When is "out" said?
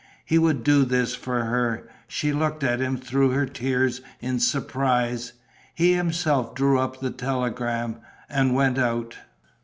8.79-9.15